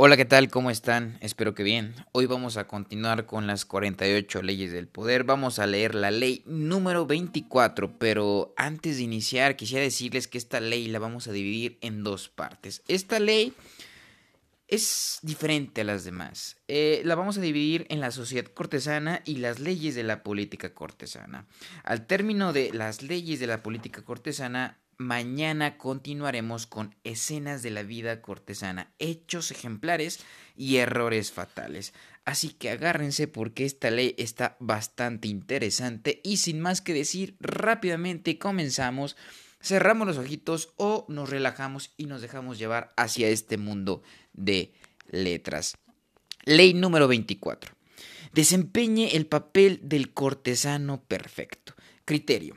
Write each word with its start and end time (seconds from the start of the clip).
Hola, 0.00 0.16
¿qué 0.16 0.24
tal? 0.24 0.48
¿Cómo 0.48 0.70
están? 0.70 1.18
Espero 1.22 1.56
que 1.56 1.64
bien. 1.64 1.92
Hoy 2.12 2.26
vamos 2.26 2.56
a 2.56 2.68
continuar 2.68 3.26
con 3.26 3.48
las 3.48 3.64
48 3.64 4.42
leyes 4.42 4.70
del 4.70 4.86
poder. 4.86 5.24
Vamos 5.24 5.58
a 5.58 5.66
leer 5.66 5.96
la 5.96 6.12
ley 6.12 6.44
número 6.46 7.04
24, 7.04 7.98
pero 7.98 8.54
antes 8.56 8.98
de 8.98 9.02
iniciar 9.02 9.56
quisiera 9.56 9.82
decirles 9.82 10.28
que 10.28 10.38
esta 10.38 10.60
ley 10.60 10.86
la 10.86 11.00
vamos 11.00 11.26
a 11.26 11.32
dividir 11.32 11.78
en 11.80 12.04
dos 12.04 12.28
partes. 12.28 12.84
Esta 12.86 13.18
ley 13.18 13.52
es 14.68 15.18
diferente 15.22 15.80
a 15.80 15.84
las 15.84 16.04
demás. 16.04 16.58
Eh, 16.68 17.02
la 17.04 17.16
vamos 17.16 17.36
a 17.36 17.40
dividir 17.40 17.84
en 17.88 17.98
la 17.98 18.12
sociedad 18.12 18.46
cortesana 18.46 19.22
y 19.24 19.38
las 19.38 19.58
leyes 19.58 19.96
de 19.96 20.04
la 20.04 20.22
política 20.22 20.74
cortesana. 20.74 21.48
Al 21.82 22.06
término 22.06 22.52
de 22.52 22.70
las 22.72 23.02
leyes 23.02 23.40
de 23.40 23.48
la 23.48 23.64
política 23.64 24.02
cortesana, 24.02 24.78
Mañana 25.00 25.78
continuaremos 25.78 26.66
con 26.66 26.96
escenas 27.04 27.62
de 27.62 27.70
la 27.70 27.84
vida 27.84 28.20
cortesana, 28.20 28.92
hechos 28.98 29.52
ejemplares 29.52 30.18
y 30.56 30.78
errores 30.78 31.30
fatales. 31.30 31.94
Así 32.24 32.48
que 32.48 32.70
agárrense 32.70 33.28
porque 33.28 33.64
esta 33.64 33.92
ley 33.92 34.16
está 34.18 34.56
bastante 34.58 35.28
interesante 35.28 36.20
y 36.24 36.38
sin 36.38 36.58
más 36.58 36.80
que 36.80 36.94
decir, 36.94 37.36
rápidamente 37.38 38.40
comenzamos, 38.40 39.16
cerramos 39.62 40.08
los 40.08 40.18
ojitos 40.18 40.74
o 40.76 41.06
nos 41.08 41.30
relajamos 41.30 41.94
y 41.96 42.06
nos 42.06 42.20
dejamos 42.20 42.58
llevar 42.58 42.92
hacia 42.96 43.28
este 43.28 43.56
mundo 43.56 44.02
de 44.32 44.74
letras. 45.06 45.78
Ley 46.44 46.74
número 46.74 47.06
24. 47.06 47.72
Desempeñe 48.32 49.14
el 49.14 49.26
papel 49.26 49.78
del 49.84 50.12
cortesano 50.12 51.04
perfecto. 51.04 51.74
Criterio. 52.04 52.56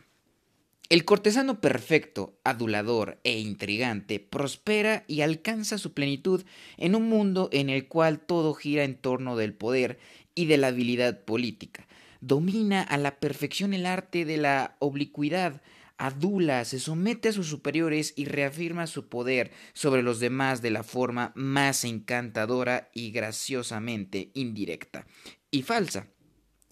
El 0.91 1.05
cortesano 1.05 1.61
perfecto, 1.61 2.37
adulador 2.43 3.17
e 3.23 3.39
intrigante 3.39 4.19
prospera 4.19 5.05
y 5.07 5.21
alcanza 5.21 5.77
su 5.77 5.93
plenitud 5.93 6.43
en 6.75 6.95
un 6.95 7.07
mundo 7.07 7.47
en 7.53 7.69
el 7.69 7.87
cual 7.87 8.19
todo 8.19 8.53
gira 8.53 8.83
en 8.83 8.95
torno 8.95 9.37
del 9.37 9.53
poder 9.53 9.99
y 10.35 10.47
de 10.47 10.57
la 10.57 10.67
habilidad 10.67 11.23
política. 11.23 11.87
Domina 12.19 12.81
a 12.81 12.97
la 12.97 13.21
perfección 13.21 13.73
el 13.73 13.85
arte 13.85 14.25
de 14.25 14.35
la 14.35 14.75
oblicuidad, 14.79 15.61
adula, 15.97 16.65
se 16.65 16.77
somete 16.77 17.29
a 17.29 17.31
sus 17.31 17.47
superiores 17.47 18.13
y 18.17 18.25
reafirma 18.25 18.85
su 18.85 19.07
poder 19.07 19.51
sobre 19.71 20.03
los 20.03 20.19
demás 20.19 20.61
de 20.61 20.71
la 20.71 20.83
forma 20.83 21.31
más 21.35 21.85
encantadora 21.85 22.89
y 22.93 23.11
graciosamente 23.11 24.31
indirecta 24.33 25.07
y 25.51 25.61
falsa 25.61 26.07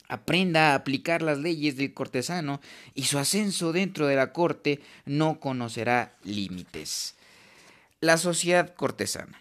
aprenda 0.10 0.72
a 0.72 0.76
aplicar 0.76 1.22
las 1.22 1.38
leyes 1.38 1.78
del 1.78 1.94
cortesano 1.94 2.60
y 2.94 3.04
su 3.04 3.18
ascenso 3.18 3.72
dentro 3.72 4.08
de 4.08 4.18
la 4.18 4.34
corte 4.34 4.82
no 5.06 5.40
conocerá 5.40 6.18
límites. 6.24 7.16
La 8.02 8.18
sociedad 8.18 8.74
cortesana. 8.76 9.40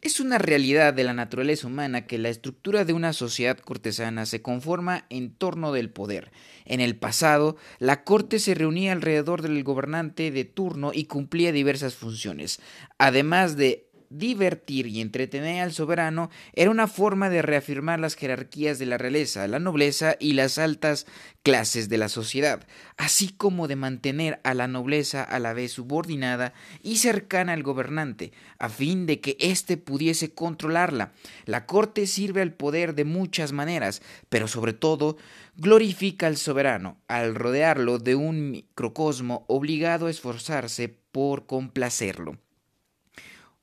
Es 0.00 0.20
una 0.20 0.38
realidad 0.38 0.94
de 0.94 1.02
la 1.02 1.12
naturaleza 1.12 1.66
humana 1.66 2.06
que 2.06 2.18
la 2.18 2.28
estructura 2.28 2.84
de 2.84 2.92
una 2.92 3.12
sociedad 3.12 3.58
cortesana 3.58 4.26
se 4.26 4.40
conforma 4.42 5.04
en 5.10 5.34
torno 5.34 5.72
del 5.72 5.90
poder. 5.90 6.30
En 6.66 6.80
el 6.80 6.94
pasado, 6.94 7.56
la 7.80 8.04
corte 8.04 8.38
se 8.38 8.54
reunía 8.54 8.92
alrededor 8.92 9.42
del 9.42 9.64
gobernante 9.64 10.30
de 10.30 10.44
turno 10.44 10.92
y 10.94 11.06
cumplía 11.06 11.50
diversas 11.50 11.96
funciones, 11.96 12.60
además 12.96 13.56
de 13.56 13.87
divertir 14.10 14.86
y 14.86 15.00
entretener 15.00 15.62
al 15.62 15.72
soberano 15.72 16.30
era 16.52 16.70
una 16.70 16.86
forma 16.86 17.30
de 17.30 17.42
reafirmar 17.42 18.00
las 18.00 18.14
jerarquías 18.14 18.78
de 18.78 18.86
la 18.86 18.98
realeza, 18.98 19.46
la 19.48 19.58
nobleza 19.58 20.16
y 20.18 20.32
las 20.32 20.58
altas 20.58 21.06
clases 21.42 21.88
de 21.88 21.98
la 21.98 22.08
sociedad, 22.08 22.66
así 22.96 23.28
como 23.28 23.68
de 23.68 23.76
mantener 23.76 24.40
a 24.44 24.54
la 24.54 24.68
nobleza 24.68 25.22
a 25.22 25.38
la 25.38 25.52
vez 25.52 25.72
subordinada 25.72 26.52
y 26.82 26.96
cercana 26.96 27.52
al 27.52 27.62
gobernante, 27.62 28.32
a 28.58 28.68
fin 28.68 29.06
de 29.06 29.20
que 29.20 29.36
éste 29.40 29.76
pudiese 29.76 30.34
controlarla. 30.34 31.12
La 31.44 31.66
corte 31.66 32.06
sirve 32.06 32.42
al 32.42 32.52
poder 32.52 32.94
de 32.94 33.04
muchas 33.04 33.52
maneras, 33.52 34.02
pero 34.28 34.48
sobre 34.48 34.72
todo 34.72 35.16
glorifica 35.56 36.26
al 36.26 36.36
soberano, 36.36 36.98
al 37.08 37.34
rodearlo 37.34 37.98
de 37.98 38.14
un 38.14 38.50
microcosmo 38.50 39.44
obligado 39.48 40.06
a 40.06 40.10
esforzarse 40.10 40.88
por 41.12 41.46
complacerlo. 41.46 42.36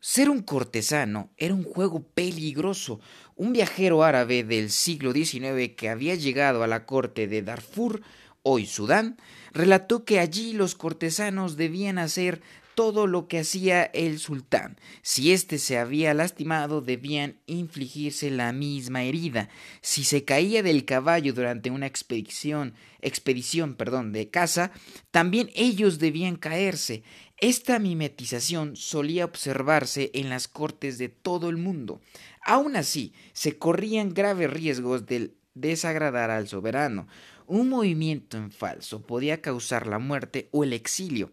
Ser 0.08 0.30
un 0.30 0.44
cortesano 0.44 1.32
era 1.36 1.56
un 1.56 1.64
juego 1.64 2.04
peligroso. 2.04 3.00
Un 3.36 3.54
viajero 3.54 4.04
árabe 4.04 4.44
del 4.44 4.70
siglo 4.70 5.14
XIX 5.14 5.74
que 5.76 5.90
había 5.90 6.14
llegado 6.14 6.62
a 6.62 6.68
la 6.68 6.86
corte 6.86 7.26
de 7.28 7.42
Darfur, 7.42 8.04
hoy 8.44 8.68
Sudán, 8.68 9.18
relató 9.52 10.06
que 10.06 10.20
allí 10.20 10.54
los 10.54 10.76
cortesanos 10.76 11.58
debían 11.58 11.98
hacer 11.98 12.44
todo 12.76 13.08
lo 13.08 13.28
que 13.28 13.40
hacía 13.40 13.84
el 13.84 14.20
sultán. 14.20 14.78
Si 15.02 15.32
éste 15.32 15.58
se 15.58 15.80
había 15.80 16.14
lastimado, 16.14 16.82
debían 16.82 17.40
infligirse 17.48 18.30
la 18.30 18.52
misma 18.52 19.04
herida. 19.04 19.50
Si 19.82 20.04
se 20.04 20.24
caía 20.24 20.62
del 20.62 20.86
caballo 20.86 21.34
durante 21.34 21.72
una 21.72 21.88
expedición, 21.88 22.76
expedición, 23.02 23.76
perdón, 23.76 24.12
de 24.12 24.30
caza, 24.30 24.72
también 25.10 25.50
ellos 25.56 25.98
debían 26.00 26.36
caerse. 26.36 27.04
Esta 27.38 27.80
mimetización 27.80 28.78
solía 28.78 29.26
observarse 29.26 30.10
en 30.14 30.30
las 30.30 30.48
cortes 30.48 30.98
de 30.98 31.10
todo 31.10 31.50
el 31.50 31.58
mundo. 31.58 32.00
Aun 32.46 32.78
así, 32.78 33.14
se 33.34 33.58
corrían 33.58 34.14
graves 34.14 34.50
riesgos 34.50 35.06
de 35.06 35.34
desagradar 35.54 36.32
al 36.32 36.48
soberano. 36.48 37.08
Un 37.46 37.70
movimiento 37.70 38.38
en 38.38 38.52
falso 38.52 39.02
podía 39.06 39.42
causar 39.42 39.86
la 39.86 40.00
muerte 40.00 40.48
o 40.52 40.64
el 40.64 40.72
exilio. 40.72 41.32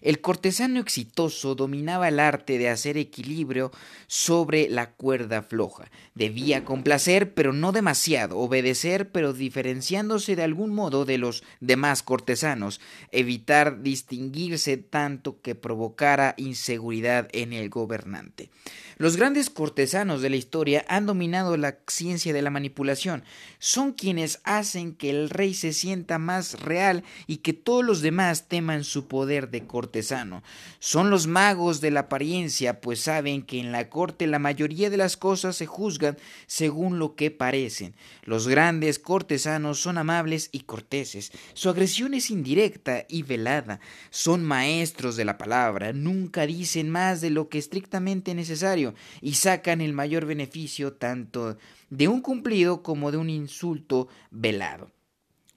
El 0.00 0.20
cortesano 0.20 0.80
exitoso 0.80 1.54
dominaba 1.54 2.08
el 2.08 2.20
arte 2.20 2.58
de 2.58 2.68
hacer 2.68 2.96
equilibrio 2.96 3.72
sobre 4.06 4.68
la 4.68 4.90
cuerda 4.90 5.42
floja. 5.42 5.90
Debía 6.14 6.64
complacer, 6.64 7.34
pero 7.34 7.52
no 7.52 7.72
demasiado, 7.72 8.38
obedecer, 8.38 9.10
pero 9.10 9.32
diferenciándose 9.32 10.36
de 10.36 10.42
algún 10.42 10.74
modo 10.74 11.04
de 11.04 11.18
los 11.18 11.42
demás 11.60 12.02
cortesanos, 12.02 12.80
evitar 13.12 13.82
distinguirse 13.82 14.76
tanto 14.76 15.40
que 15.40 15.54
provocara 15.54 16.34
inseguridad 16.36 17.28
en 17.32 17.52
el 17.52 17.68
gobernante. 17.68 18.50
Los 18.98 19.16
grandes 19.16 19.48
cortesanos 19.48 20.22
de 20.22 20.30
la 20.30 20.34
historia 20.34 20.84
han 20.88 21.06
dominado 21.06 21.56
la 21.56 21.78
ciencia 21.86 22.32
de 22.32 22.42
la 22.42 22.50
manipulación. 22.50 23.22
Son 23.60 23.92
quienes 23.92 24.40
hacen 24.42 24.92
que 24.92 25.10
el 25.10 25.30
rey 25.30 25.54
se 25.54 25.72
sienta 25.72 26.18
más 26.18 26.60
real 26.60 27.04
y 27.28 27.36
que 27.36 27.52
todos 27.52 27.84
los 27.84 28.00
demás 28.00 28.48
teman 28.48 28.82
su 28.82 29.06
poder 29.06 29.50
de 29.50 29.66
cortesano. 29.66 29.87
Son 30.78 31.10
los 31.10 31.26
magos 31.26 31.80
de 31.80 31.90
la 31.90 32.00
apariencia, 32.00 32.80
pues 32.80 33.00
saben 33.00 33.42
que 33.42 33.58
en 33.58 33.72
la 33.72 33.88
corte 33.88 34.26
la 34.26 34.38
mayoría 34.38 34.90
de 34.90 34.96
las 34.96 35.16
cosas 35.16 35.56
se 35.56 35.66
juzgan 35.66 36.16
según 36.46 36.98
lo 36.98 37.14
que 37.14 37.30
parecen. 37.30 37.94
Los 38.24 38.48
grandes 38.48 38.98
cortesanos 38.98 39.80
son 39.80 39.98
amables 39.98 40.48
y 40.52 40.60
corteses. 40.60 41.32
Su 41.54 41.68
agresión 41.68 42.14
es 42.14 42.30
indirecta 42.30 43.04
y 43.08 43.22
velada. 43.22 43.80
Son 44.10 44.44
maestros 44.44 45.16
de 45.16 45.24
la 45.24 45.38
palabra. 45.38 45.92
Nunca 45.92 46.46
dicen 46.46 46.90
más 46.90 47.20
de 47.20 47.30
lo 47.30 47.48
que 47.48 47.58
estrictamente 47.58 48.34
necesario 48.34 48.94
y 49.20 49.34
sacan 49.34 49.80
el 49.80 49.92
mayor 49.92 50.26
beneficio 50.26 50.92
tanto 50.92 51.58
de 51.90 52.08
un 52.08 52.20
cumplido 52.20 52.82
como 52.82 53.10
de 53.10 53.16
un 53.16 53.30
insulto 53.30 54.08
velado. 54.30 54.90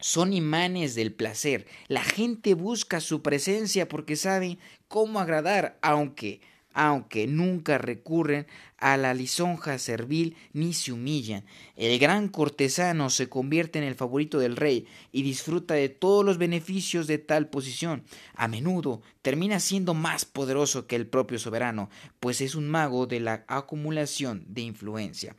Son 0.01 0.33
imanes 0.33 0.95
del 0.95 1.13
placer. 1.13 1.65
La 1.87 2.03
gente 2.03 2.53
busca 2.55 2.99
su 2.99 3.21
presencia 3.21 3.87
porque 3.87 4.15
saben 4.15 4.59
cómo 4.87 5.19
agradar, 5.19 5.77
aunque 5.81 6.41
aunque 6.73 7.27
nunca 7.27 7.77
recurren 7.77 8.47
a 8.77 8.97
la 8.97 9.13
lisonja 9.13 9.77
servil 9.77 10.35
ni 10.53 10.73
se 10.73 10.91
humillan. 10.91 11.43
El 11.75 11.99
gran 11.99 12.29
cortesano 12.29 13.09
se 13.09 13.29
convierte 13.29 13.79
en 13.79 13.85
el 13.85 13.95
favorito 13.95 14.39
del 14.39 14.55
rey 14.55 14.87
y 15.11 15.21
disfruta 15.23 15.73
de 15.73 15.89
todos 15.89 16.25
los 16.25 16.37
beneficios 16.37 17.07
de 17.07 17.17
tal 17.17 17.49
posición. 17.49 18.03
A 18.35 18.47
menudo 18.47 19.01
termina 19.21 19.59
siendo 19.59 19.93
más 19.93 20.25
poderoso 20.25 20.87
que 20.87 20.95
el 20.95 21.07
propio 21.07 21.39
soberano, 21.39 21.89
pues 22.19 22.41
es 22.41 22.55
un 22.55 22.69
mago 22.69 23.05
de 23.05 23.19
la 23.19 23.43
acumulación 23.47 24.45
de 24.47 24.61
influencia. 24.61 25.35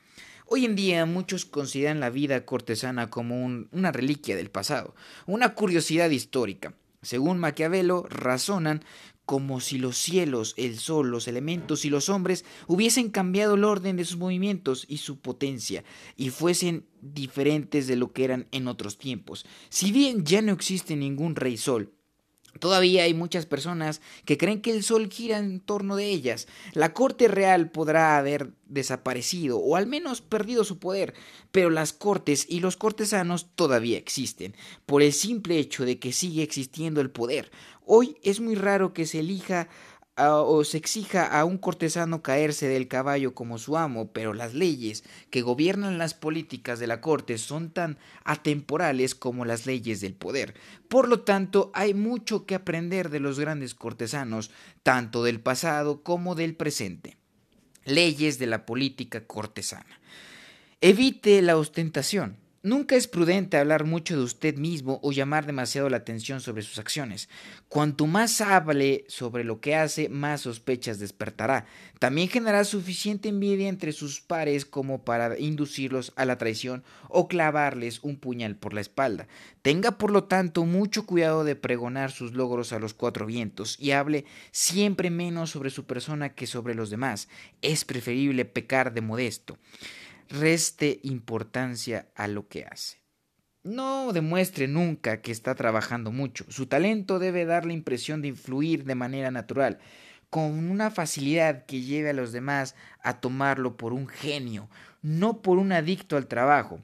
Hoy 0.54 0.66
en 0.66 0.76
día 0.76 1.06
muchos 1.06 1.46
consideran 1.46 1.98
la 1.98 2.10
vida 2.10 2.44
cortesana 2.44 3.08
como 3.08 3.42
una 3.42 3.90
reliquia 3.90 4.36
del 4.36 4.50
pasado, 4.50 4.94
una 5.24 5.54
curiosidad 5.54 6.10
histórica. 6.10 6.74
Según 7.00 7.38
Maquiavelo, 7.38 8.02
razonan 8.10 8.84
como 9.24 9.60
si 9.60 9.78
los 9.78 9.96
cielos, 9.96 10.52
el 10.58 10.78
sol, 10.78 11.10
los 11.10 11.26
elementos 11.26 11.86
y 11.86 11.88
los 11.88 12.10
hombres 12.10 12.44
hubiesen 12.66 13.08
cambiado 13.08 13.54
el 13.54 13.64
orden 13.64 13.96
de 13.96 14.04
sus 14.04 14.18
movimientos 14.18 14.84
y 14.88 14.98
su 14.98 15.20
potencia, 15.20 15.84
y 16.18 16.28
fuesen 16.28 16.84
diferentes 17.00 17.86
de 17.86 17.96
lo 17.96 18.12
que 18.12 18.24
eran 18.24 18.46
en 18.50 18.68
otros 18.68 18.98
tiempos. 18.98 19.46
Si 19.70 19.90
bien 19.90 20.26
ya 20.26 20.42
no 20.42 20.52
existe 20.52 20.96
ningún 20.96 21.34
rey 21.34 21.56
sol, 21.56 21.94
Todavía 22.58 23.04
hay 23.04 23.14
muchas 23.14 23.46
personas 23.46 24.00
que 24.24 24.38
creen 24.38 24.60
que 24.60 24.70
el 24.70 24.82
sol 24.82 25.08
gira 25.10 25.38
en 25.38 25.60
torno 25.60 25.96
de 25.96 26.06
ellas. 26.06 26.46
La 26.74 26.92
corte 26.92 27.28
real 27.28 27.70
podrá 27.70 28.18
haber 28.18 28.52
desaparecido 28.66 29.58
o 29.58 29.76
al 29.76 29.86
menos 29.86 30.20
perdido 30.20 30.64
su 30.64 30.78
poder, 30.78 31.14
pero 31.50 31.70
las 31.70 31.92
cortes 31.92 32.46
y 32.48 32.60
los 32.60 32.76
cortesanos 32.76 33.48
todavía 33.54 33.98
existen, 33.98 34.54
por 34.86 35.02
el 35.02 35.12
simple 35.12 35.58
hecho 35.58 35.84
de 35.84 35.98
que 35.98 36.12
sigue 36.12 36.42
existiendo 36.42 37.00
el 37.00 37.10
poder. 37.10 37.50
Hoy 37.84 38.16
es 38.22 38.40
muy 38.40 38.54
raro 38.54 38.92
que 38.92 39.06
se 39.06 39.20
elija 39.20 39.68
o 40.16 40.62
se 40.64 40.76
exija 40.76 41.26
a 41.26 41.44
un 41.44 41.56
cortesano 41.56 42.22
caerse 42.22 42.68
del 42.68 42.86
caballo 42.86 43.34
como 43.34 43.58
su 43.58 43.78
amo, 43.78 44.12
pero 44.12 44.34
las 44.34 44.52
leyes 44.52 45.04
que 45.30 45.40
gobiernan 45.40 45.96
las 45.96 46.12
políticas 46.12 46.78
de 46.78 46.86
la 46.86 47.00
corte 47.00 47.38
son 47.38 47.70
tan 47.70 47.98
atemporales 48.24 49.14
como 49.14 49.44
las 49.44 49.64
leyes 49.64 50.00
del 50.00 50.14
poder. 50.14 50.54
Por 50.88 51.08
lo 51.08 51.20
tanto, 51.20 51.70
hay 51.74 51.94
mucho 51.94 52.44
que 52.44 52.54
aprender 52.54 53.08
de 53.08 53.20
los 53.20 53.40
grandes 53.40 53.74
cortesanos, 53.74 54.50
tanto 54.82 55.24
del 55.24 55.40
pasado 55.40 56.02
como 56.02 56.34
del 56.34 56.56
presente. 56.56 57.16
Leyes 57.84 58.38
de 58.38 58.46
la 58.46 58.66
política 58.66 59.26
cortesana. 59.26 59.98
Evite 60.80 61.40
la 61.42 61.56
ostentación. 61.56 62.41
Nunca 62.64 62.94
es 62.94 63.08
prudente 63.08 63.56
hablar 63.56 63.84
mucho 63.84 64.16
de 64.16 64.22
usted 64.22 64.54
mismo 64.54 65.00
o 65.02 65.10
llamar 65.10 65.46
demasiado 65.46 65.90
la 65.90 65.96
atención 65.96 66.40
sobre 66.40 66.62
sus 66.62 66.78
acciones. 66.78 67.28
Cuanto 67.68 68.06
más 68.06 68.40
hable 68.40 69.04
sobre 69.08 69.42
lo 69.42 69.60
que 69.60 69.74
hace, 69.74 70.08
más 70.08 70.42
sospechas 70.42 71.00
despertará. 71.00 71.66
También 71.98 72.28
generará 72.28 72.62
suficiente 72.62 73.28
envidia 73.28 73.68
entre 73.68 73.90
sus 73.90 74.20
pares 74.20 74.64
como 74.64 75.04
para 75.04 75.36
inducirlos 75.40 76.12
a 76.14 76.24
la 76.24 76.38
traición 76.38 76.84
o 77.08 77.26
clavarles 77.26 77.98
un 78.04 78.14
puñal 78.16 78.54
por 78.54 78.74
la 78.74 78.80
espalda. 78.80 79.26
Tenga 79.62 79.98
por 79.98 80.12
lo 80.12 80.22
tanto 80.22 80.64
mucho 80.64 81.04
cuidado 81.04 81.42
de 81.42 81.56
pregonar 81.56 82.12
sus 82.12 82.32
logros 82.32 82.72
a 82.72 82.78
los 82.78 82.94
cuatro 82.94 83.26
vientos 83.26 83.76
y 83.80 83.90
hable 83.90 84.24
siempre 84.52 85.10
menos 85.10 85.50
sobre 85.50 85.70
su 85.70 85.84
persona 85.84 86.36
que 86.36 86.46
sobre 86.46 86.76
los 86.76 86.90
demás. 86.90 87.28
Es 87.60 87.84
preferible 87.84 88.44
pecar 88.44 88.94
de 88.94 89.00
modesto 89.00 89.58
reste 90.28 91.00
importancia 91.02 92.08
a 92.14 92.28
lo 92.28 92.48
que 92.48 92.64
hace. 92.64 93.02
No 93.64 94.12
demuestre 94.12 94.66
nunca 94.66 95.20
que 95.20 95.30
está 95.30 95.54
trabajando 95.54 96.10
mucho. 96.10 96.44
Su 96.48 96.66
talento 96.66 97.18
debe 97.18 97.44
dar 97.44 97.64
la 97.64 97.72
impresión 97.72 98.20
de 98.20 98.28
influir 98.28 98.84
de 98.84 98.96
manera 98.96 99.30
natural, 99.30 99.78
con 100.30 100.70
una 100.70 100.90
facilidad 100.90 101.66
que 101.66 101.82
lleve 101.82 102.10
a 102.10 102.14
los 102.14 102.32
demás 102.32 102.74
a 103.02 103.20
tomarlo 103.20 103.76
por 103.76 103.92
un 103.92 104.08
genio, 104.08 104.68
no 105.02 105.42
por 105.42 105.58
un 105.58 105.72
adicto 105.72 106.16
al 106.16 106.26
trabajo. 106.26 106.80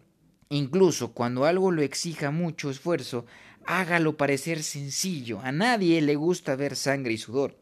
Incluso 0.50 1.12
cuando 1.12 1.46
algo 1.46 1.70
lo 1.70 1.82
exija 1.82 2.31
mucho 2.31 2.70
esfuerzo, 2.70 3.26
hágalo 3.67 4.17
parecer 4.17 4.62
sencillo. 4.62 5.40
A 5.40 5.50
nadie 5.50 6.00
le 6.00 6.14
gusta 6.14 6.56
ver 6.56 6.76
sangre 6.76 7.12
y 7.14 7.19
sudor, 7.19 7.58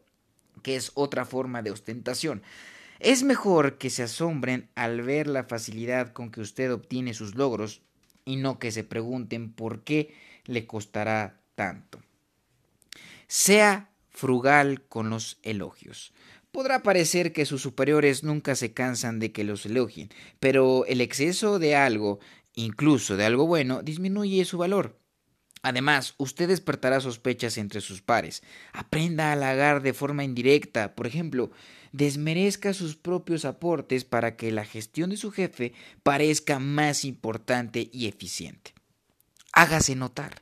que 0.61 0.75
es 0.75 0.91
otra 0.93 1.25
forma 1.25 1.61
de 1.61 1.71
ostentación. 1.71 2.43
Es 2.99 3.23
mejor 3.23 3.77
que 3.77 3.89
se 3.89 4.03
asombren 4.03 4.69
al 4.75 5.01
ver 5.01 5.27
la 5.27 5.43
facilidad 5.43 6.13
con 6.13 6.31
que 6.31 6.41
usted 6.41 6.71
obtiene 6.71 7.13
sus 7.13 7.35
logros 7.35 7.81
y 8.25 8.37
no 8.37 8.59
que 8.59 8.71
se 8.71 8.83
pregunten 8.83 9.51
por 9.51 9.83
qué 9.83 10.13
le 10.45 10.65
costará 10.65 11.39
tanto. 11.55 12.01
Sea 13.27 13.89
frugal 14.09 14.83
con 14.87 15.09
los 15.09 15.39
elogios. 15.43 16.13
Podrá 16.51 16.81
parecer 16.81 17.33
que 17.33 17.45
sus 17.45 17.61
superiores 17.61 18.23
nunca 18.23 18.55
se 18.55 18.73
cansan 18.73 19.19
de 19.19 19.31
que 19.31 19.43
los 19.43 19.65
elogien, 19.65 20.09
pero 20.39 20.85
el 20.85 21.01
exceso 21.01 21.59
de 21.59 21.75
algo, 21.75 22.19
incluso 22.55 23.15
de 23.15 23.25
algo 23.25 23.45
bueno, 23.45 23.83
disminuye 23.83 24.43
su 24.43 24.57
valor. 24.57 24.97
Además, 25.61 26.15
usted 26.17 26.47
despertará 26.47 26.99
sospechas 26.99 27.57
entre 27.57 27.81
sus 27.81 28.01
pares. 28.01 28.41
Aprenda 28.73 29.29
a 29.29 29.33
halagar 29.33 29.81
de 29.81 29.93
forma 29.93 30.23
indirecta. 30.23 30.95
Por 30.95 31.07
ejemplo, 31.07 31.51
desmerezca 31.91 32.73
sus 32.73 32.95
propios 32.95 33.45
aportes 33.45 34.05
para 34.05 34.35
que 34.35 34.51
la 34.51 34.65
gestión 34.65 35.09
de 35.09 35.17
su 35.17 35.31
jefe 35.31 35.73
parezca 36.03 36.59
más 36.59 37.05
importante 37.05 37.89
y 37.91 38.07
eficiente. 38.07 38.73
Hágase 39.53 39.95
notar. 39.95 40.41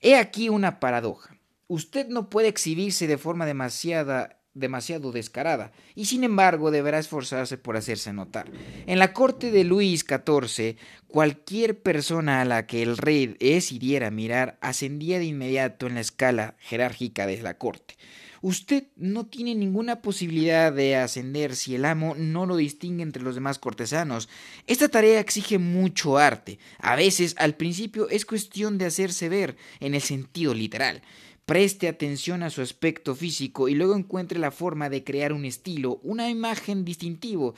He 0.00 0.16
aquí 0.16 0.48
una 0.48 0.80
paradoja. 0.80 1.36
Usted 1.66 2.08
no 2.08 2.30
puede 2.30 2.48
exhibirse 2.48 3.06
de 3.06 3.18
forma 3.18 3.44
demasiada 3.44 4.38
demasiado 4.58 5.12
descarada, 5.12 5.72
y 5.94 6.06
sin 6.06 6.24
embargo 6.24 6.70
deberá 6.70 6.98
esforzarse 6.98 7.58
por 7.58 7.76
hacerse 7.76 8.12
notar. 8.12 8.50
En 8.86 8.98
la 8.98 9.12
corte 9.12 9.50
de 9.50 9.64
Luis 9.64 10.04
XIV, 10.06 10.76
cualquier 11.06 11.80
persona 11.80 12.40
a 12.40 12.44
la 12.44 12.66
que 12.66 12.82
el 12.82 12.96
rey 12.96 13.36
decidiera 13.38 14.10
mirar 14.10 14.58
ascendía 14.60 15.18
de 15.18 15.26
inmediato 15.26 15.86
en 15.86 15.94
la 15.94 16.00
escala 16.00 16.56
jerárquica 16.58 17.26
de 17.26 17.40
la 17.42 17.54
corte. 17.54 17.94
Usted 18.40 18.88
no 18.96 19.26
tiene 19.26 19.54
ninguna 19.54 20.02
posibilidad 20.02 20.72
de 20.72 20.96
ascender 20.96 21.56
si 21.56 21.74
el 21.74 21.84
amo 21.84 22.14
no 22.16 22.46
lo 22.46 22.56
distingue 22.56 23.02
entre 23.02 23.22
los 23.22 23.34
demás 23.34 23.58
cortesanos. 23.58 24.28
Esta 24.66 24.88
tarea 24.88 25.20
exige 25.20 25.58
mucho 25.58 26.18
arte. 26.18 26.58
A 26.78 26.96
veces, 26.96 27.34
al 27.38 27.56
principio, 27.56 28.08
es 28.08 28.24
cuestión 28.24 28.78
de 28.78 28.86
hacerse 28.86 29.28
ver 29.28 29.56
en 29.80 29.94
el 29.94 30.02
sentido 30.02 30.54
literal. 30.54 31.02
Preste 31.48 31.88
atención 31.88 32.42
a 32.42 32.50
su 32.50 32.60
aspecto 32.60 33.14
físico 33.14 33.70
y 33.70 33.74
luego 33.74 33.96
encuentre 33.96 34.38
la 34.38 34.50
forma 34.50 34.90
de 34.90 35.02
crear 35.02 35.32
un 35.32 35.46
estilo, 35.46 35.98
una 36.02 36.28
imagen 36.28 36.84
distintivo, 36.84 37.54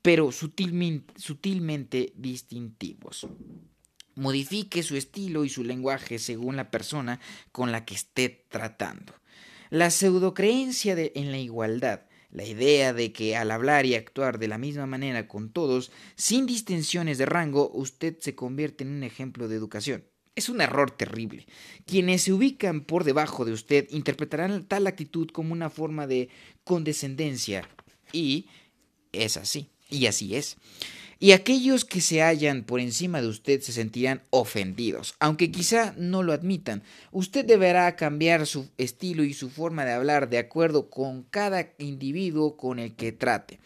pero 0.00 0.32
sutilmente, 0.32 1.12
sutilmente 1.20 2.14
distintivos. 2.16 3.26
Modifique 4.14 4.82
su 4.82 4.96
estilo 4.96 5.44
y 5.44 5.50
su 5.50 5.62
lenguaje 5.62 6.18
según 6.18 6.56
la 6.56 6.70
persona 6.70 7.20
con 7.52 7.70
la 7.70 7.84
que 7.84 7.94
esté 7.94 8.46
tratando. 8.48 9.12
La 9.74 9.90
pseudocreencia 9.90 10.94
de, 10.94 11.10
en 11.16 11.32
la 11.32 11.38
igualdad, 11.38 12.02
la 12.30 12.46
idea 12.46 12.92
de 12.92 13.12
que 13.12 13.34
al 13.34 13.50
hablar 13.50 13.86
y 13.86 13.96
actuar 13.96 14.38
de 14.38 14.46
la 14.46 14.56
misma 14.56 14.86
manera 14.86 15.26
con 15.26 15.50
todos, 15.50 15.90
sin 16.14 16.46
distinciones 16.46 17.18
de 17.18 17.26
rango, 17.26 17.72
usted 17.74 18.16
se 18.20 18.36
convierte 18.36 18.84
en 18.84 18.90
un 18.90 19.02
ejemplo 19.02 19.48
de 19.48 19.56
educación. 19.56 20.04
Es 20.36 20.48
un 20.48 20.60
error 20.60 20.92
terrible. 20.92 21.48
Quienes 21.86 22.22
se 22.22 22.32
ubican 22.32 22.82
por 22.82 23.02
debajo 23.02 23.44
de 23.44 23.50
usted 23.50 23.88
interpretarán 23.90 24.62
tal 24.62 24.86
actitud 24.86 25.26
como 25.32 25.52
una 25.52 25.70
forma 25.70 26.06
de 26.06 26.28
condescendencia. 26.62 27.68
Y 28.12 28.46
es 29.10 29.36
así. 29.36 29.70
Y 29.90 30.06
así 30.06 30.36
es 30.36 30.56
y 31.18 31.32
aquellos 31.32 31.84
que 31.84 32.00
se 32.00 32.22
hallan 32.22 32.64
por 32.64 32.80
encima 32.80 33.20
de 33.20 33.28
usted 33.28 33.60
se 33.60 33.72
sentirán 33.72 34.22
ofendidos, 34.30 35.14
aunque 35.18 35.50
quizá 35.50 35.94
no 35.96 36.22
lo 36.22 36.32
admitan. 36.32 36.82
Usted 37.12 37.44
deberá 37.44 37.96
cambiar 37.96 38.46
su 38.46 38.68
estilo 38.78 39.24
y 39.24 39.34
su 39.34 39.50
forma 39.50 39.84
de 39.84 39.92
hablar 39.92 40.28
de 40.28 40.38
acuerdo 40.38 40.90
con 40.90 41.22
cada 41.24 41.68
individuo 41.78 42.56
con 42.56 42.78
el 42.78 42.94
que 42.94 43.12
trate. 43.12 43.58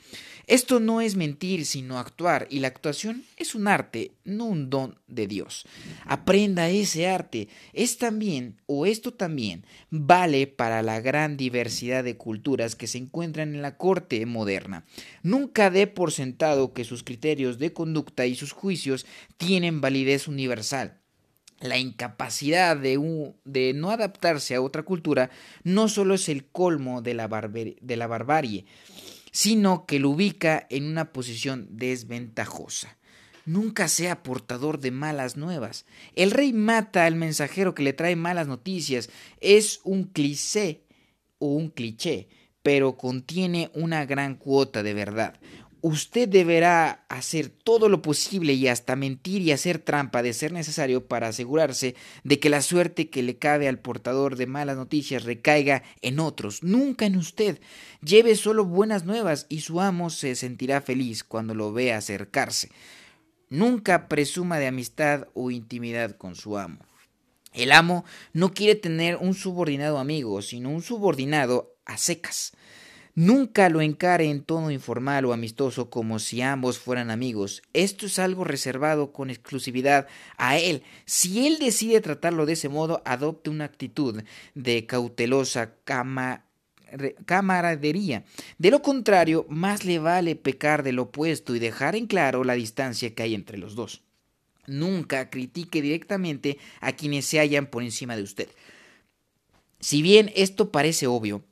Esto 0.48 0.80
no 0.80 1.02
es 1.02 1.14
mentir, 1.14 1.66
sino 1.66 1.98
actuar, 1.98 2.46
y 2.48 2.60
la 2.60 2.68
actuación 2.68 3.24
es 3.36 3.54
un 3.54 3.68
arte, 3.68 4.12
no 4.24 4.46
un 4.46 4.70
don 4.70 4.96
de 5.06 5.26
Dios. 5.26 5.66
Aprenda 6.06 6.70
ese 6.70 7.06
arte. 7.06 7.48
Es 7.74 7.98
también, 7.98 8.56
o 8.64 8.86
esto 8.86 9.12
también, 9.12 9.66
vale 9.90 10.46
para 10.46 10.80
la 10.80 11.02
gran 11.02 11.36
diversidad 11.36 12.02
de 12.02 12.16
culturas 12.16 12.76
que 12.76 12.86
se 12.86 12.96
encuentran 12.96 13.54
en 13.54 13.60
la 13.60 13.76
corte 13.76 14.24
moderna. 14.24 14.86
Nunca 15.22 15.68
dé 15.68 15.86
por 15.86 16.12
sentado 16.12 16.72
que 16.72 16.84
sus 16.84 17.02
criterios 17.02 17.37
de 17.38 17.72
conducta 17.72 18.26
y 18.26 18.34
sus 18.34 18.52
juicios 18.52 19.06
tienen 19.36 19.80
validez 19.80 20.26
universal. 20.26 20.98
La 21.60 21.78
incapacidad 21.78 22.76
de, 22.76 23.72
no 23.74 23.90
adaptarse 23.90 24.54
a 24.54 24.60
otra 24.60 24.82
cultura 24.82 25.30
no 25.62 25.88
solo 25.88 26.14
es 26.14 26.28
el 26.28 26.46
colmo 26.46 27.00
de 27.00 27.14
la, 27.14 27.28
de 27.28 27.96
la 27.96 28.06
barbarie, 28.06 28.66
sino 29.30 29.86
que 29.86 30.00
lo 30.00 30.10
ubica 30.10 30.66
en 30.68 30.84
una 30.84 31.12
posición 31.12 31.68
desventajosa. 31.70 32.96
Nunca 33.44 33.88
sea 33.88 34.22
portador 34.22 34.78
de 34.78 34.90
malas 34.90 35.36
nuevas. 35.36 35.86
El 36.14 36.32
rey 36.32 36.52
mata 36.52 37.06
al 37.06 37.14
mensajero 37.14 37.74
que 37.74 37.82
le 37.82 37.92
trae 37.92 38.14
malas 38.14 38.46
noticias. 38.46 39.08
Es 39.40 39.80
un 39.84 40.04
cliché 40.04 40.82
o 41.38 41.46
un 41.54 41.70
cliché, 41.70 42.28
pero 42.62 42.96
contiene 42.96 43.70
una 43.74 44.04
gran 44.04 44.34
cuota 44.34 44.82
de 44.82 44.92
verdad 44.92 45.40
usted 45.88 46.28
deberá 46.28 47.06
hacer 47.08 47.48
todo 47.48 47.88
lo 47.88 48.02
posible 48.02 48.52
y 48.52 48.68
hasta 48.68 48.94
mentir 48.94 49.40
y 49.40 49.52
hacer 49.52 49.78
trampa 49.78 50.22
de 50.22 50.34
ser 50.34 50.52
necesario 50.52 51.06
para 51.06 51.28
asegurarse 51.28 51.94
de 52.24 52.38
que 52.38 52.50
la 52.50 52.60
suerte 52.60 53.08
que 53.08 53.22
le 53.22 53.38
cabe 53.38 53.68
al 53.68 53.78
portador 53.78 54.36
de 54.36 54.46
malas 54.46 54.76
noticias 54.76 55.24
recaiga 55.24 55.82
en 56.02 56.20
otros, 56.20 56.62
nunca 56.62 57.06
en 57.06 57.16
usted. 57.16 57.60
Lleve 58.02 58.36
solo 58.36 58.66
buenas 58.66 59.04
nuevas 59.04 59.46
y 59.48 59.60
su 59.60 59.80
amo 59.80 60.10
se 60.10 60.34
sentirá 60.34 60.82
feliz 60.82 61.24
cuando 61.24 61.54
lo 61.54 61.72
vea 61.72 61.96
acercarse. 61.96 62.68
Nunca 63.48 64.08
presuma 64.08 64.58
de 64.58 64.66
amistad 64.66 65.28
o 65.32 65.50
intimidad 65.50 66.16
con 66.16 66.34
su 66.34 66.58
amo. 66.58 66.80
El 67.54 67.72
amo 67.72 68.04
no 68.34 68.52
quiere 68.52 68.74
tener 68.74 69.16
un 69.16 69.32
subordinado 69.32 69.98
amigo, 69.98 70.42
sino 70.42 70.68
un 70.68 70.82
subordinado 70.82 71.74
a 71.86 71.96
secas. 71.96 72.52
Nunca 73.18 73.68
lo 73.68 73.80
encare 73.80 74.26
en 74.26 74.44
tono 74.44 74.70
informal 74.70 75.24
o 75.24 75.32
amistoso 75.32 75.90
como 75.90 76.20
si 76.20 76.40
ambos 76.40 76.78
fueran 76.78 77.10
amigos. 77.10 77.62
Esto 77.72 78.06
es 78.06 78.20
algo 78.20 78.44
reservado 78.44 79.12
con 79.12 79.28
exclusividad 79.28 80.06
a 80.36 80.56
él. 80.56 80.84
Si 81.04 81.44
él 81.44 81.58
decide 81.58 82.00
tratarlo 82.00 82.46
de 82.46 82.52
ese 82.52 82.68
modo, 82.68 83.02
adopte 83.04 83.50
una 83.50 83.64
actitud 83.64 84.22
de 84.54 84.86
cautelosa 84.86 85.74
camaradería. 87.24 88.22
De 88.56 88.70
lo 88.70 88.82
contrario, 88.82 89.46
más 89.48 89.84
le 89.84 89.98
vale 89.98 90.36
pecar 90.36 90.84
del 90.84 91.00
opuesto 91.00 91.56
y 91.56 91.58
dejar 91.58 91.96
en 91.96 92.06
claro 92.06 92.44
la 92.44 92.54
distancia 92.54 93.16
que 93.16 93.24
hay 93.24 93.34
entre 93.34 93.58
los 93.58 93.74
dos. 93.74 94.02
Nunca 94.68 95.28
critique 95.28 95.82
directamente 95.82 96.58
a 96.80 96.92
quienes 96.92 97.24
se 97.24 97.40
hallan 97.40 97.66
por 97.66 97.82
encima 97.82 98.14
de 98.14 98.22
usted. 98.22 98.48
Si 99.80 100.02
bien 100.02 100.30
esto 100.36 100.70
parece 100.70 101.08
obvio, 101.08 101.42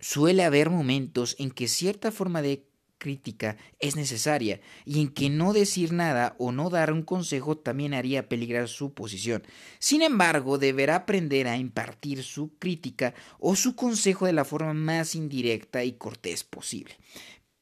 suele 0.00 0.44
haber 0.44 0.70
momentos 0.70 1.36
en 1.38 1.50
que 1.50 1.68
cierta 1.68 2.10
forma 2.10 2.42
de 2.42 2.66
crítica 2.98 3.56
es 3.78 3.96
necesaria 3.96 4.60
y 4.84 5.00
en 5.00 5.08
que 5.08 5.30
no 5.30 5.52
decir 5.52 5.92
nada 5.92 6.34
o 6.38 6.52
no 6.52 6.70
dar 6.70 6.92
un 6.92 7.02
consejo 7.02 7.56
también 7.56 7.94
haría 7.94 8.28
peligrar 8.28 8.68
su 8.68 8.94
posición. 8.94 9.42
Sin 9.78 10.02
embargo, 10.02 10.58
deberá 10.58 10.96
aprender 10.96 11.46
a 11.48 11.56
impartir 11.56 12.22
su 12.22 12.56
crítica 12.58 13.14
o 13.38 13.56
su 13.56 13.76
consejo 13.76 14.26
de 14.26 14.32
la 14.32 14.44
forma 14.44 14.74
más 14.74 15.14
indirecta 15.14 15.84
y 15.84 15.92
cortés 15.92 16.44
posible. 16.44 16.96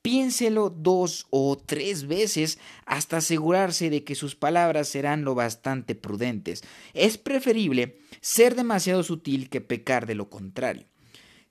Piénselo 0.03 0.69
dos 0.69 1.26
o 1.31 1.57
tres 1.57 2.07
veces 2.07 2.59
hasta 2.85 3.19
asegurarse 3.19 3.88
de 3.88 4.05
que 4.05 4.14
sus 4.14 4.35
palabras 4.37 4.88
serán 4.88 5.25
lo 5.25 5.35
bastante 5.35 5.95
prudentes. 5.95 6.62
Es 6.93 7.17
preferible 7.17 7.99
ser 8.21 8.55
demasiado 8.55 9.03
sutil 9.03 9.49
que 9.49 9.62
pecar 9.62 10.05
de 10.05 10.14
lo 10.14 10.29
contrario. 10.29 10.85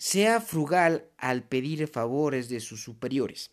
Sea 0.06 0.42
frugal 0.42 1.06
al 1.18 1.44
pedir 1.48 1.88
favores 1.88 2.50
de 2.50 2.60
sus 2.60 2.84
superiores. 2.84 3.52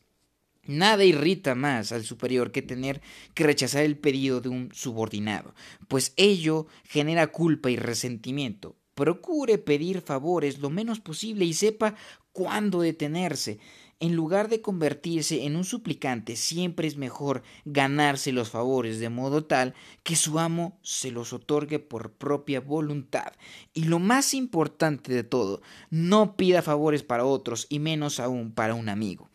Nada 0.65 1.05
irrita 1.05 1.55
más 1.55 1.93
al 1.93 2.03
superior 2.03 2.51
que 2.51 2.61
tener 2.61 3.01
que 3.35 3.45
rechazar 3.45 3.85
el 3.85 3.97
pedido 3.97 4.41
de 4.41 4.49
un 4.49 4.71
subordinado, 4.73 5.55
pues 5.87 6.13
ello 6.17 6.67
genera 6.83 7.29
culpa 7.29 7.71
y 7.71 7.77
resentimiento. 7.77 8.75
Procure 8.95 9.59
pedir 9.59 10.01
favores 10.01 10.59
lo 10.59 10.71
menos 10.71 10.99
posible 10.99 11.45
y 11.45 11.55
sepa 11.55 11.95
cuándo 12.33 12.81
detenerse. 12.81 13.61
En 14.03 14.17
lugar 14.17 14.49
de 14.49 14.63
convertirse 14.63 15.45
en 15.45 15.57
un 15.57 15.65
suplicante, 15.65 16.35
siempre 16.35 16.89
es 16.89 16.97
mejor 16.97 17.43
ganarse 17.67 18.33
los 18.33 18.49
favores 18.49 18.99
de 18.99 19.11
modo 19.11 19.45
tal 19.45 19.75
que 20.03 20.17
su 20.17 20.39
amo 20.39 20.79
se 20.83 21.11
los 21.11 21.35
otorgue 21.35 21.81
por 21.81 22.13
propia 22.13 22.61
voluntad. 22.61 23.35
Y 23.75 23.85
lo 23.85 23.99
más 23.99 24.33
importante 24.33 25.13
de 25.13 25.23
todo, 25.23 25.61
no 25.91 26.35
pida 26.35 26.63
favores 26.63 27.03
para 27.03 27.27
otros 27.27 27.67
y 27.69 27.79
menos 27.79 28.21
aún 28.21 28.53
para 28.53 28.75
un 28.75 28.89
amigo. 28.89 29.29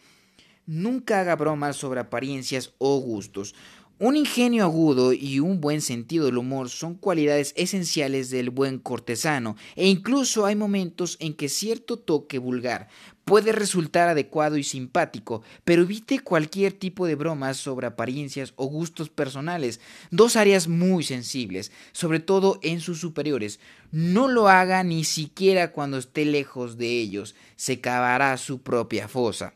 Nunca 0.66 1.20
haga 1.20 1.36
bromas 1.36 1.76
sobre 1.76 2.00
apariencias 2.00 2.74
o 2.80 2.98
gustos. 2.98 3.54
Un 3.98 4.18
ingenio 4.18 4.66
agudo 4.66 5.14
y 5.14 5.40
un 5.40 5.62
buen 5.62 5.80
sentido 5.80 6.26
del 6.26 6.38
humor 6.38 6.70
son 6.70 6.96
cualidades 6.96 7.54
esenciales 7.56 8.30
del 8.30 8.50
buen 8.50 8.78
cortesano, 8.78 9.56
e 9.78 9.88
incluso 9.88 10.46
hay 10.46 10.58
momentos 10.58 11.16
en 11.22 11.34
que 11.34 11.48
cierto 11.48 11.98
toque 11.98 12.38
vulgar 12.38 12.90
puede 13.24 13.52
resultar 13.52 14.08
adecuado 14.08 14.58
y 14.58 14.64
simpático, 14.64 15.44
pero 15.64 15.82
evite 15.82 16.20
cualquier 16.20 16.74
tipo 16.74 17.08
de 17.08 17.16
bromas 17.16 17.58
sobre 17.58 17.88
apariencias 17.88 18.54
o 18.56 18.68
gustos 18.68 19.10
personales, 19.10 19.80
dos 20.12 20.36
áreas 20.36 20.68
muy 20.68 21.04
sensibles, 21.04 21.72
sobre 21.92 22.20
todo 22.20 22.60
en 22.62 22.82
sus 22.82 23.00
superiores. 23.00 23.60
No 23.92 24.28
lo 24.28 24.48
haga 24.48 24.84
ni 24.84 25.06
siquiera 25.06 25.72
cuando 25.72 25.98
esté 25.98 26.26
lejos 26.26 26.78
de 26.78 27.00
ellos, 27.00 27.34
se 27.56 27.82
cavará 27.82 28.38
su 28.38 28.62
propia 28.62 29.08
fosa. 29.08 29.56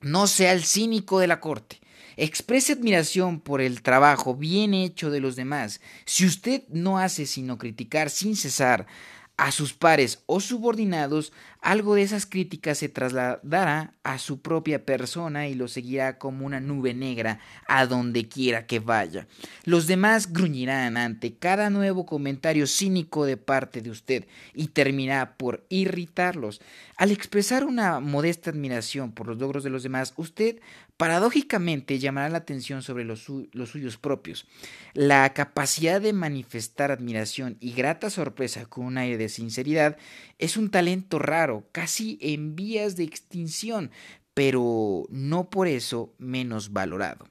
No 0.00 0.26
sea 0.26 0.52
el 0.52 0.64
cínico 0.64 1.18
de 1.18 1.28
la 1.28 1.40
corte. 1.40 1.80
Exprese 2.20 2.72
admiración 2.72 3.38
por 3.38 3.60
el 3.60 3.80
trabajo 3.80 4.34
bien 4.34 4.74
hecho 4.74 5.08
de 5.08 5.20
los 5.20 5.36
demás. 5.36 5.80
Si 6.04 6.26
usted 6.26 6.64
no 6.68 6.98
hace 6.98 7.26
sino 7.26 7.58
criticar 7.58 8.10
sin 8.10 8.34
cesar 8.34 8.88
a 9.36 9.52
sus 9.52 9.72
pares 9.72 10.24
o 10.26 10.40
subordinados, 10.40 11.32
algo 11.60 11.94
de 11.94 12.02
esas 12.02 12.26
críticas 12.26 12.78
se 12.78 12.88
trasladará 12.88 13.94
a 14.02 14.18
su 14.18 14.40
propia 14.42 14.84
persona 14.84 15.46
y 15.46 15.54
lo 15.54 15.68
seguirá 15.68 16.18
como 16.18 16.44
una 16.44 16.58
nube 16.58 16.92
negra 16.92 17.38
a 17.68 17.86
donde 17.86 18.28
quiera 18.28 18.66
que 18.66 18.80
vaya. 18.80 19.28
Los 19.62 19.86
demás 19.86 20.32
gruñirán 20.32 20.96
ante 20.96 21.36
cada 21.36 21.70
nuevo 21.70 22.04
comentario 22.04 22.66
cínico 22.66 23.26
de 23.26 23.36
parte 23.36 23.80
de 23.80 23.90
usted 23.90 24.26
y 24.54 24.68
terminará 24.68 25.36
por 25.36 25.64
irritarlos. 25.68 26.60
Al 26.96 27.12
expresar 27.12 27.64
una 27.64 28.00
modesta 28.00 28.50
admiración 28.50 29.12
por 29.12 29.28
los 29.28 29.38
logros 29.38 29.62
de 29.62 29.70
los 29.70 29.84
demás, 29.84 30.14
usted 30.16 30.58
paradójicamente 30.98 32.00
llamará 32.00 32.28
la 32.28 32.38
atención 32.38 32.82
sobre 32.82 33.04
los, 33.04 33.20
suyos 33.22 33.96
propios. 33.96 34.46
La 34.94 35.32
capacidad 35.32 36.00
de 36.00 36.12
manifestar 36.12 36.90
admiración 36.90 37.56
y 37.60 37.72
grata 37.72 38.10
sorpresa 38.10 38.66
con 38.66 38.84
un 38.84 38.98
aire 38.98 39.16
de 39.16 39.28
sinceridad 39.28 39.96
es 40.38 40.56
un 40.56 40.70
talento 40.70 41.20
raro, 41.20 41.68
casi 41.70 42.18
en 42.20 42.56
vías 42.56 42.96
de 42.96 43.04
extinción, 43.04 43.92
pero 44.34 45.06
no 45.08 45.50
por 45.50 45.68
eso 45.68 46.14
menos 46.18 46.72
valorado. 46.72 47.28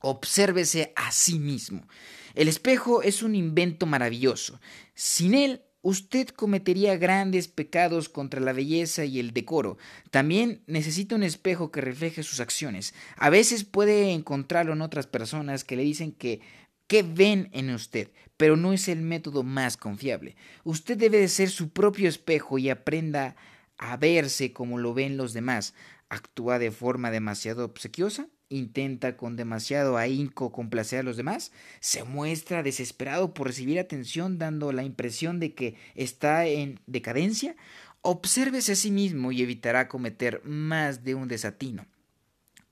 Obsérvese 0.00 0.92
a 0.94 1.10
sí 1.10 1.40
mismo. 1.40 1.88
El 2.34 2.46
espejo 2.46 3.02
es 3.02 3.24
un 3.24 3.34
invento 3.34 3.86
maravilloso. 3.86 4.60
Sin 4.94 5.34
él 5.34 5.62
usted 5.84 6.28
cometería 6.28 6.96
grandes 6.96 7.46
pecados 7.46 8.08
contra 8.08 8.40
la 8.40 8.54
belleza 8.54 9.04
y 9.04 9.20
el 9.20 9.32
decoro. 9.32 9.76
También 10.10 10.62
necesita 10.66 11.14
un 11.14 11.22
espejo 11.22 11.70
que 11.70 11.82
refleje 11.82 12.22
sus 12.22 12.40
acciones. 12.40 12.94
A 13.16 13.28
veces 13.28 13.64
puede 13.64 14.10
encontrarlo 14.12 14.72
en 14.72 14.80
otras 14.80 15.06
personas 15.06 15.62
que 15.62 15.76
le 15.76 15.82
dicen 15.82 16.12
que 16.12 16.40
qué 16.86 17.02
ven 17.02 17.50
en 17.52 17.68
usted, 17.68 18.10
pero 18.38 18.56
no 18.56 18.72
es 18.72 18.88
el 18.88 19.02
método 19.02 19.42
más 19.42 19.76
confiable. 19.76 20.36
Usted 20.64 20.96
debe 20.96 21.18
de 21.18 21.28
ser 21.28 21.50
su 21.50 21.68
propio 21.68 22.08
espejo 22.08 22.56
y 22.58 22.70
aprenda 22.70 23.36
a 23.76 23.98
verse 23.98 24.54
como 24.54 24.78
lo 24.78 24.94
ven 24.94 25.18
los 25.18 25.34
demás. 25.34 25.74
¿Actúa 26.08 26.58
de 26.58 26.70
forma 26.70 27.10
demasiado 27.10 27.66
obsequiosa? 27.66 28.28
Intenta 28.48 29.16
con 29.16 29.36
demasiado 29.36 29.96
ahínco 29.96 30.52
complacer 30.52 31.00
a 31.00 31.02
los 31.02 31.16
demás, 31.16 31.52
se 31.80 32.04
muestra 32.04 32.62
desesperado 32.62 33.34
por 33.34 33.48
recibir 33.48 33.78
atención 33.78 34.38
dando 34.38 34.72
la 34.72 34.84
impresión 34.84 35.40
de 35.40 35.54
que 35.54 35.76
está 35.94 36.46
en 36.46 36.80
decadencia, 36.86 37.56
obsérvese 38.02 38.72
a 38.72 38.76
sí 38.76 38.90
mismo 38.90 39.32
y 39.32 39.42
evitará 39.42 39.88
cometer 39.88 40.42
más 40.44 41.04
de 41.04 41.14
un 41.14 41.28
desatino. 41.28 41.86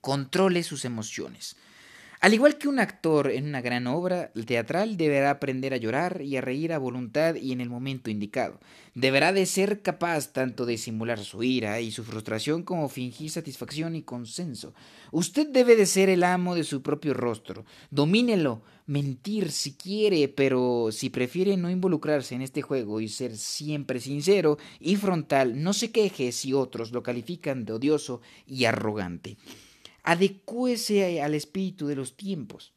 Controle 0.00 0.62
sus 0.62 0.84
emociones. 0.84 1.56
Al 2.22 2.34
igual 2.34 2.56
que 2.56 2.68
un 2.68 2.78
actor 2.78 3.32
en 3.32 3.48
una 3.48 3.60
gran 3.60 3.88
obra 3.88 4.30
teatral 4.46 4.96
deberá 4.96 5.30
aprender 5.30 5.74
a 5.74 5.76
llorar 5.76 6.22
y 6.22 6.36
a 6.36 6.40
reír 6.40 6.72
a 6.72 6.78
voluntad 6.78 7.34
y 7.34 7.50
en 7.50 7.60
el 7.60 7.68
momento 7.68 8.10
indicado. 8.10 8.60
Deberá 8.94 9.32
de 9.32 9.44
ser 9.44 9.82
capaz 9.82 10.32
tanto 10.32 10.64
de 10.64 10.78
simular 10.78 11.18
su 11.18 11.42
ira 11.42 11.80
y 11.80 11.90
su 11.90 12.04
frustración 12.04 12.62
como 12.62 12.88
fingir 12.88 13.28
satisfacción 13.28 13.96
y 13.96 14.02
consenso. 14.02 14.72
Usted 15.10 15.48
debe 15.48 15.74
de 15.74 15.84
ser 15.84 16.08
el 16.10 16.22
amo 16.22 16.54
de 16.54 16.62
su 16.62 16.80
propio 16.80 17.12
rostro. 17.12 17.64
Domínelo, 17.90 18.62
mentir 18.86 19.50
si 19.50 19.72
quiere, 19.72 20.28
pero 20.28 20.90
si 20.92 21.10
prefiere 21.10 21.56
no 21.56 21.70
involucrarse 21.70 22.36
en 22.36 22.42
este 22.42 22.62
juego 22.62 23.00
y 23.00 23.08
ser 23.08 23.36
siempre 23.36 23.98
sincero 23.98 24.58
y 24.78 24.94
frontal, 24.94 25.60
no 25.60 25.72
se 25.72 25.90
queje 25.90 26.30
si 26.30 26.52
otros 26.52 26.92
lo 26.92 27.02
califican 27.02 27.64
de 27.64 27.72
odioso 27.72 28.20
y 28.46 28.66
arrogante 28.66 29.38
adecúese 30.02 31.22
al 31.22 31.34
espíritu 31.34 31.86
de 31.86 31.96
los 31.96 32.16
tiempos. 32.16 32.72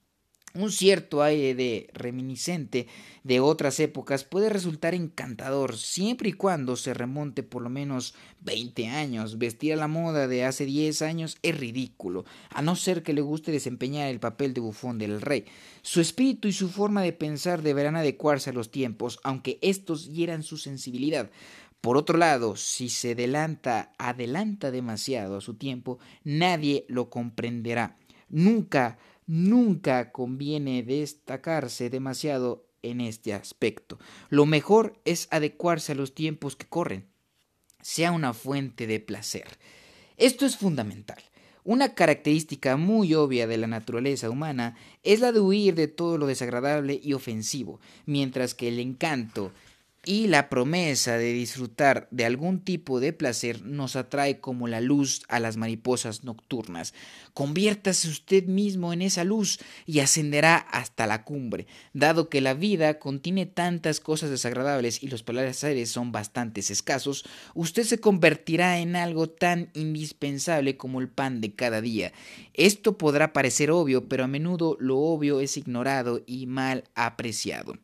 Un 0.56 0.72
cierto 0.72 1.22
aire 1.22 1.54
de 1.54 1.90
reminiscente 1.94 2.88
de 3.26 3.42
otras 3.42 3.78
épocas 3.82 4.24
puede 4.24 4.48
resultar 4.48 4.94
encantador 4.94 5.76
siempre 5.76 6.30
y 6.30 6.34
cuando 6.34 6.78
se 6.78 6.94
remonte 6.94 7.44
por 7.44 7.62
lo 7.62 7.70
menos 7.70 8.16
20 8.40 8.88
años. 8.88 9.38
Vestir 9.38 9.74
a 9.74 9.76
la 9.76 9.90
moda 9.90 10.30
de 10.30 10.46
hace 10.46 10.66
10 10.66 11.02
años 11.02 11.38
es 11.42 11.60
ridículo, 11.60 12.24
a 12.52 12.62
no 12.62 12.78
ser 12.78 13.04
que 13.04 13.12
le 13.12 13.20
guste 13.20 13.52
desempeñar 13.52 14.08
el 14.08 14.22
papel 14.22 14.54
de 14.54 14.62
bufón 14.62 14.98
del 14.98 15.20
rey. 15.20 15.44
Su 15.82 16.00
espíritu 16.00 16.48
y 16.48 16.54
su 16.54 16.70
forma 16.70 17.02
de 17.02 17.12
pensar 17.12 17.62
deberán 17.62 17.98
adecuarse 17.98 18.52
a 18.52 18.54
los 18.54 18.72
tiempos, 18.72 19.20
aunque 19.24 19.60
estos 19.62 20.08
hieran 20.08 20.42
su 20.42 20.56
sensibilidad. 20.56 21.30
Por 21.86 21.98
otro 21.98 22.18
lado, 22.18 22.56
si 22.56 22.90
se 22.90 23.12
adelanta, 23.12 23.94
adelanta 24.00 24.72
demasiado 24.72 25.38
a 25.38 25.42
su 25.42 25.54
tiempo, 25.54 26.00
nadie 26.24 26.84
lo 26.88 27.12
comprenderá. 27.12 27.96
Nunca, 28.28 28.98
nunca 29.28 30.12
conviene 30.12 30.82
destacarse 30.82 31.92
demasiado 31.92 32.66
en 32.82 33.02
este 33.02 33.36
aspecto. 33.36 34.00
Lo 34.30 34.48
mejor 34.48 35.00
es 35.06 35.28
adecuarse 35.30 35.92
a 35.92 35.96
los 35.96 36.16
tiempos 36.16 36.56
que 36.56 36.66
corren, 36.66 37.06
sea 37.84 38.12
una 38.12 38.34
fuente 38.34 38.88
de 38.88 39.00
placer. 39.00 39.46
Esto 40.18 40.48
es 40.48 40.58
fundamental. 40.58 41.22
Una 41.64 41.94
característica 41.94 42.78
muy 42.78 43.14
obvia 43.14 43.46
de 43.46 43.60
la 43.60 43.68
naturaleza 43.68 44.32
humana 44.32 44.76
es 45.04 45.20
la 45.20 45.32
de 45.32 45.40
huir 45.40 45.76
de 45.76 45.88
todo 45.88 46.18
lo 46.18 46.26
desagradable 46.26 47.00
y 47.04 47.14
ofensivo, 47.14 47.80
mientras 48.08 48.56
que 48.56 48.70
el 48.70 48.80
encanto 48.80 49.52
y 50.06 50.28
la 50.28 50.50
promesa 50.50 51.18
de 51.18 51.34
disfrutar 51.34 52.08
de 52.12 52.26
algún 52.26 52.60
tipo 52.60 53.00
de 53.00 53.14
placer 53.14 53.64
nos 53.64 53.96
atrae 53.96 54.40
como 54.40 54.68
la 54.68 54.82
luz 54.82 55.24
a 55.28 55.40
las 55.40 55.58
mariposas 55.58 56.24
nocturnas. 56.24 56.94
Conviértase 57.34 58.08
usted 58.08 58.46
mismo 58.46 58.94
en 58.94 59.02
esa 59.02 59.24
luz 59.24 59.60
y 59.86 60.00
ascenderá 60.00 60.58
hasta 60.58 61.08
la 61.08 61.24
cumbre. 61.24 61.68
Dado 61.94 62.30
que 62.30 62.42
la 62.42 62.54
vida 62.54 63.00
contiene 63.00 63.46
tantas 63.46 64.00
cosas 64.00 64.30
desagradables 64.30 65.02
y 65.02 65.08
los 65.08 65.24
placeres 65.24 65.90
son 65.90 66.12
bastante 66.12 66.62
escasos, 66.62 67.26
usted 67.54 67.84
se 67.84 68.00
convertirá 68.00 68.80
en 68.80 68.96
algo 68.96 69.30
tan 69.30 69.70
indispensable 69.74 70.78
como 70.78 71.02
el 71.02 71.10
pan 71.10 71.42
de 71.42 71.54
cada 71.54 71.82
día. 71.82 72.14
Esto 72.54 72.98
podrá 72.98 73.34
parecer 73.34 73.72
obvio, 73.72 74.08
pero 74.08 74.24
a 74.24 74.28
menudo 74.28 74.78
lo 74.80 74.98
obvio 74.98 75.40
es 75.40 75.58
ignorado 75.58 76.22
y 76.26 76.48
mal 76.48 76.86
apreciado. 76.96 77.78